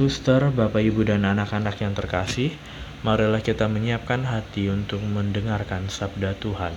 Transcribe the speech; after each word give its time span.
Suster, 0.00 0.48
Bapak, 0.48 0.80
Ibu, 0.80 1.04
dan 1.04 1.28
anak-anak 1.28 1.76
yang 1.84 1.92
terkasih, 1.92 2.56
marilah 3.04 3.44
kita 3.44 3.68
menyiapkan 3.68 4.24
hati 4.24 4.72
untuk 4.72 4.96
mendengarkan 5.04 5.92
sabda 5.92 6.40
Tuhan. 6.40 6.72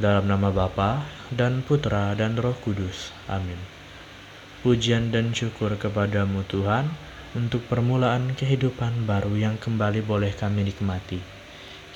Dalam 0.00 0.24
nama 0.24 0.48
Bapa 0.48 1.04
dan 1.28 1.60
Putra 1.60 2.16
dan 2.16 2.40
Roh 2.40 2.56
Kudus. 2.56 3.12
Amin. 3.28 3.60
Pujian 4.64 5.12
dan 5.12 5.36
syukur 5.36 5.76
kepadamu 5.76 6.48
Tuhan 6.48 6.88
untuk 7.36 7.60
permulaan 7.68 8.32
kehidupan 8.32 9.04
baru 9.04 9.36
yang 9.36 9.60
kembali 9.60 10.00
boleh 10.08 10.32
kami 10.32 10.64
nikmati. 10.64 11.20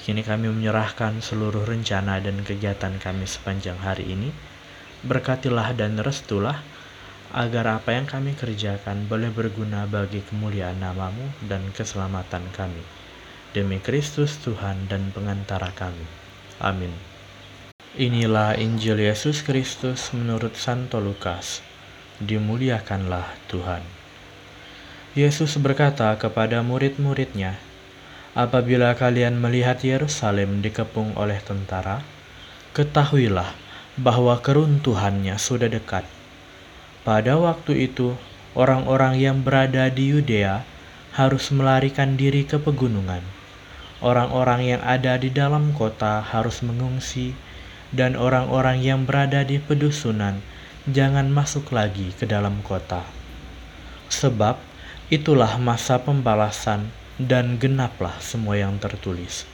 Kini 0.05 0.21
kami 0.21 0.53
menyerahkan 0.53 1.25
seluruh 1.25 1.65
rencana 1.65 2.21
dan 2.21 2.45
kegiatan 2.45 2.93
kami 3.01 3.25
sepanjang 3.25 3.81
hari 3.81 4.05
ini. 4.05 4.37
Berkatilah 5.09 5.73
dan 5.73 5.97
restulah 5.97 6.61
agar 7.29 7.81
apa 7.81 7.93
yang 7.93 8.09
kami 8.09 8.33
kerjakan 8.33 9.05
boleh 9.05 9.29
berguna 9.29 9.85
bagi 9.85 10.25
kemuliaan 10.25 10.81
namamu 10.81 11.29
dan 11.45 11.61
keselamatan 11.77 12.45
kami. 12.57 12.81
Demi 13.53 13.81
Kristus 13.81 14.41
Tuhan 14.41 14.89
dan 14.89 15.13
pengantara 15.13 15.73
kami. 15.77 16.05
Amin. 16.61 16.93
Inilah 17.97 18.57
Injil 18.57 19.01
Yesus 19.01 19.45
Kristus 19.45 20.13
menurut 20.17 20.57
Santo 20.57 21.01
Lukas. 21.01 21.65
Dimuliakanlah 22.21 23.25
Tuhan. 23.49 23.81
Yesus 25.17 25.57
berkata 25.61 26.13
kepada 26.21 26.61
murid-muridnya, 26.61 27.57
Apabila 28.37 28.95
kalian 28.95 29.41
melihat 29.41 29.83
Yerusalem 29.83 30.63
dikepung 30.63 31.17
oleh 31.19 31.43
tentara, 31.43 32.05
ketahuilah 32.71 33.51
bahwa 33.99 34.39
keruntuhannya 34.39 35.35
sudah 35.41 35.67
dekat 35.67 36.07
pada 37.07 37.39
waktu 37.39 37.87
itu, 37.87 38.19
orang-orang 38.59 39.23
yang 39.23 39.47
berada 39.47 39.87
di 39.87 40.11
Yudea 40.11 40.67
harus 41.15 41.55
melarikan 41.55 42.19
diri 42.19 42.43
ke 42.43 42.59
pegunungan. 42.59 43.23
Orang-orang 44.03 44.75
yang 44.75 44.83
ada 44.83 45.15
di 45.19 45.31
dalam 45.31 45.75
kota 45.75 46.23
harus 46.23 46.63
mengungsi, 46.63 47.35
dan 47.95 48.19
orang-orang 48.19 48.83
yang 48.83 49.07
berada 49.07 49.47
di 49.47 49.63
pedusunan 49.63 50.43
jangan 50.91 51.31
masuk 51.31 51.71
lagi 51.71 52.11
ke 52.19 52.27
dalam 52.27 52.63
kota. 52.67 53.07
Sebab 54.11 54.59
itulah 55.11 55.55
masa 55.59 56.03
pembalasan, 56.03 56.91
dan 57.19 57.59
genaplah 57.59 58.15
semua 58.23 58.59
yang 58.59 58.79
tertulis. 58.79 59.47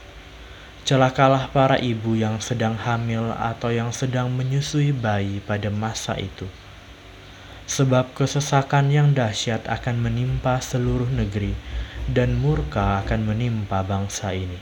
Celakalah 0.84 1.48
para 1.48 1.80
ibu 1.80 2.12
yang 2.12 2.40
sedang 2.44 2.76
hamil 2.76 3.32
atau 3.32 3.72
yang 3.72 3.88
sedang 3.88 4.28
menyusui 4.28 4.92
bayi 4.92 5.40
pada 5.40 5.72
masa 5.72 6.12
itu 6.20 6.44
sebab 7.64 8.12
kesesakan 8.12 8.92
yang 8.92 9.16
dahsyat 9.16 9.64
akan 9.72 10.04
menimpa 10.04 10.60
seluruh 10.60 11.08
negeri, 11.08 11.56
dan 12.04 12.36
murka 12.36 13.00
akan 13.00 13.24
menimpa 13.24 13.80
bangsa 13.80 14.36
ini. 14.36 14.60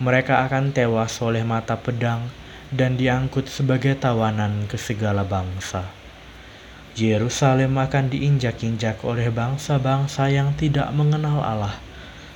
Mereka 0.00 0.48
akan 0.48 0.72
tewas 0.72 1.20
oleh 1.20 1.44
mata 1.44 1.76
pedang 1.76 2.32
dan 2.72 2.96
diangkut 2.96 3.46
sebagai 3.46 3.94
tawanan 3.94 4.64
ke 4.66 4.80
segala 4.80 5.22
bangsa. 5.22 5.86
Yerusalem 6.94 7.76
akan 7.78 8.10
diinjak-injak 8.10 9.02
oleh 9.04 9.28
bangsa-bangsa 9.28 10.30
yang 10.30 10.56
tidak 10.56 10.88
mengenal 10.94 11.42
Allah, 11.42 11.76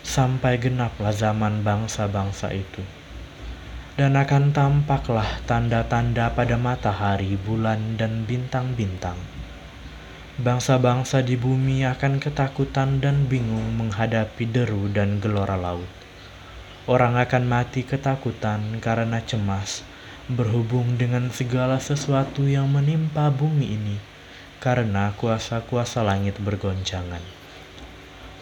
sampai 0.04 0.60
genaplah 0.60 1.14
zaman 1.14 1.64
bangsa-bangsa 1.64 2.52
itu. 2.52 2.84
Dan 3.98 4.14
akan 4.14 4.54
tampaklah 4.54 5.42
tanda-tanda 5.46 6.30
pada 6.30 6.54
matahari, 6.54 7.34
bulan, 7.34 7.98
dan 7.98 8.22
bintang-bintang 8.22 9.18
Bangsa-bangsa 10.38 11.18
di 11.26 11.34
bumi 11.34 11.82
akan 11.82 12.22
ketakutan 12.22 13.02
dan 13.02 13.26
bingung 13.26 13.74
menghadapi 13.74 14.46
deru 14.46 14.86
dan 14.86 15.18
gelora 15.18 15.58
laut. 15.58 15.90
Orang 16.86 17.18
akan 17.18 17.42
mati 17.42 17.82
ketakutan 17.82 18.78
karena 18.78 19.18
cemas 19.18 19.82
berhubung 20.30 20.94
dengan 20.94 21.26
segala 21.34 21.82
sesuatu 21.82 22.46
yang 22.46 22.70
menimpa 22.70 23.34
bumi 23.34 23.66
ini 23.82 23.98
karena 24.62 25.10
kuasa-kuasa 25.18 26.06
langit 26.06 26.38
bergoncangan. 26.38 27.26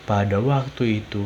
Pada 0.05 0.37
waktu 0.37 1.01
itu, 1.01 1.25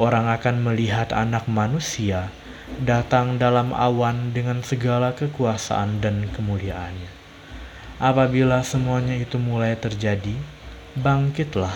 orang 0.00 0.32
akan 0.32 0.64
melihat 0.64 1.12
anak 1.12 1.44
manusia 1.44 2.32
datang 2.80 3.36
dalam 3.36 3.76
awan 3.76 4.32
dengan 4.32 4.64
segala 4.64 5.12
kekuasaan 5.12 6.00
dan 6.00 6.24
kemuliaannya. 6.32 7.15
Apabila 7.96 8.60
semuanya 8.60 9.16
itu 9.16 9.40
mulai 9.40 9.72
terjadi, 9.72 10.36
bangkitlah 11.00 11.72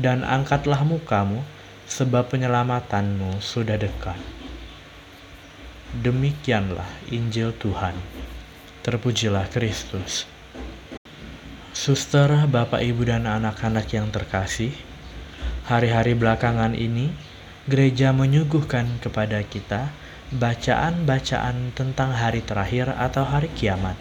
dan 0.00 0.24
angkatlah 0.24 0.80
mukamu, 0.80 1.44
sebab 1.84 2.32
penyelamatanmu 2.32 3.36
sudah 3.44 3.76
dekat. 3.76 4.16
Demikianlah 5.92 6.88
Injil 7.12 7.52
Tuhan. 7.52 7.92
Terpujilah 8.80 9.44
Kristus. 9.52 10.24
Suster, 11.76 12.48
Bapak, 12.48 12.80
Ibu, 12.80 13.04
dan 13.04 13.28
anak-anak 13.28 13.92
yang 13.92 14.08
terkasih, 14.08 14.72
hari-hari 15.68 16.16
belakangan 16.16 16.72
ini 16.72 17.12
gereja 17.68 18.16
menyuguhkan 18.16 18.88
kepada 19.04 19.44
kita 19.44 19.92
bacaan-bacaan 20.32 21.76
tentang 21.76 22.16
hari 22.16 22.40
terakhir 22.40 22.88
atau 22.96 23.28
hari 23.28 23.52
kiamat 23.52 23.96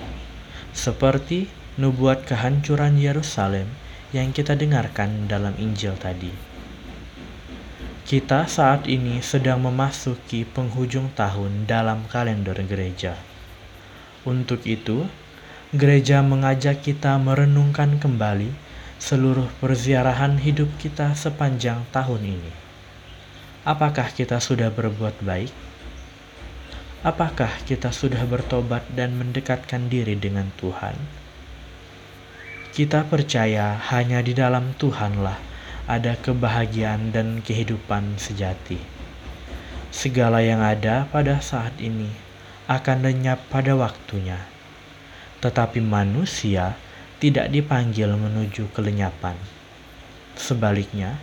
seperti 0.77 1.49
nubuat 1.81 2.29
kehancuran 2.29 3.01
Yerusalem 3.01 3.65
yang 4.13 4.29
kita 4.29 4.53
dengarkan 4.53 5.25
dalam 5.25 5.57
Injil 5.57 5.97
tadi. 5.97 6.29
Kita 8.07 8.45
saat 8.45 8.85
ini 8.85 9.19
sedang 9.19 9.65
memasuki 9.65 10.45
penghujung 10.45 11.11
tahun 11.17 11.65
dalam 11.67 12.05
kalender 12.07 12.55
gereja. 12.63 13.17
Untuk 14.23 14.63
itu, 14.63 15.09
gereja 15.75 16.23
mengajak 16.23 16.85
kita 16.85 17.19
merenungkan 17.19 17.99
kembali 17.99 18.53
seluruh 19.01 19.49
perziarahan 19.59 20.39
hidup 20.39 20.71
kita 20.79 21.17
sepanjang 21.17 21.83
tahun 21.91 22.37
ini. 22.37 22.53
Apakah 23.67 24.07
kita 24.15 24.39
sudah 24.39 24.71
berbuat 24.71 25.19
baik? 25.25 25.51
Apakah 27.05 27.61
kita 27.69 27.93
sudah 27.93 28.25
bertobat 28.25 28.81
dan 28.97 29.21
mendekatkan 29.21 29.85
diri 29.85 30.17
dengan 30.17 30.49
Tuhan? 30.57 30.97
Kita 32.73 33.05
percaya 33.05 33.77
hanya 33.93 34.25
di 34.25 34.33
dalam 34.33 34.73
Tuhanlah 34.73 35.37
ada 35.85 36.17
kebahagiaan 36.17 37.13
dan 37.13 37.45
kehidupan 37.45 38.17
sejati. 38.17 38.81
Segala 39.93 40.41
yang 40.41 40.57
ada 40.57 41.05
pada 41.13 41.37
saat 41.37 41.77
ini 41.77 42.09
akan 42.65 43.05
lenyap 43.05 43.45
pada 43.53 43.77
waktunya, 43.77 44.41
tetapi 45.37 45.77
manusia 45.77 46.81
tidak 47.21 47.53
dipanggil 47.53 48.09
menuju 48.17 48.73
kelenyapan. 48.73 49.37
Sebaliknya, 50.33 51.21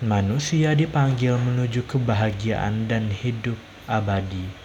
manusia 0.00 0.72
dipanggil 0.72 1.36
menuju 1.36 1.84
kebahagiaan 1.84 2.88
dan 2.88 3.12
hidup 3.12 3.60
abadi 3.84 4.61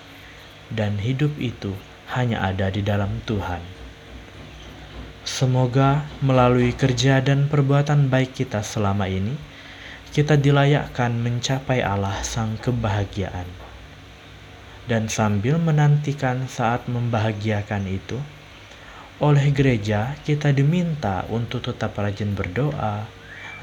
dan 0.73 0.99
hidup 0.99 1.31
itu 1.39 1.71
hanya 2.11 2.43
ada 2.43 2.71
di 2.71 2.83
dalam 2.83 3.23
Tuhan. 3.27 3.59
Semoga 5.27 6.07
melalui 6.23 6.71
kerja 6.71 7.19
dan 7.19 7.51
perbuatan 7.51 8.07
baik 8.07 8.31
kita 8.31 8.63
selama 8.63 9.11
ini, 9.11 9.35
kita 10.15 10.39
dilayakkan 10.39 11.19
mencapai 11.19 11.83
Allah 11.83 12.23
Sang 12.23 12.55
Kebahagiaan. 12.63 13.45
Dan 14.87 15.11
sambil 15.11 15.59
menantikan 15.59 16.47
saat 16.47 16.87
membahagiakan 16.87 17.91
itu, 17.91 18.15
oleh 19.19 19.51
gereja 19.51 20.15
kita 20.23 20.55
diminta 20.55 21.27
untuk 21.27 21.59
tetap 21.59 21.99
rajin 21.99 22.31
berdoa, 22.31 23.03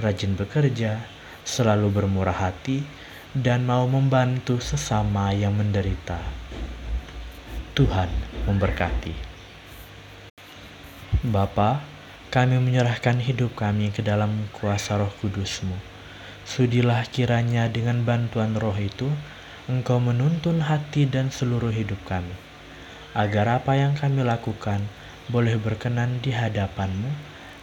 rajin 0.05 0.37
bekerja, 0.37 1.01
selalu 1.49 1.89
bermurah 1.89 2.53
hati, 2.53 2.85
dan 3.33 3.65
mau 3.65 3.89
membantu 3.89 4.61
sesama 4.61 5.33
yang 5.33 5.57
menderita. 5.57 6.21
Tuhan 7.75 8.07
memberkati. 8.47 9.11
Bapa, 11.27 11.83
kami 12.31 12.63
menyerahkan 12.63 13.19
hidup 13.19 13.59
kami 13.59 13.91
ke 13.91 13.99
dalam 13.99 14.47
kuasa 14.55 14.95
roh 14.95 15.11
kudusmu. 15.19 15.75
Sudilah 16.47 17.03
kiranya 17.11 17.67
dengan 17.67 18.07
bantuan 18.07 18.55
roh 18.55 18.79
itu, 18.79 19.11
Engkau 19.67 19.99
menuntun 19.99 20.63
hati 20.63 21.11
dan 21.11 21.35
seluruh 21.35 21.75
hidup 21.75 21.99
kami, 22.07 22.39
agar 23.11 23.59
apa 23.59 23.75
yang 23.75 23.99
kami 23.99 24.23
lakukan 24.23 24.79
boleh 25.27 25.59
berkenan 25.59 26.23
di 26.23 26.31
hadapanmu 26.31 27.11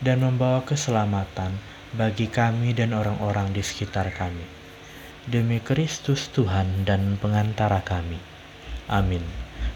dan 0.04 0.28
membawa 0.28 0.60
keselamatan 0.68 1.56
bagi 1.96 2.28
kami 2.28 2.76
dan 2.76 2.92
orang-orang 2.92 3.56
di 3.56 3.64
sekitar 3.64 4.12
kami. 4.12 4.44
Demi 5.24 5.64
Kristus 5.64 6.28
Tuhan 6.36 6.84
dan 6.84 7.16
pengantara 7.16 7.80
kami. 7.80 8.20
Amin. 8.92 9.41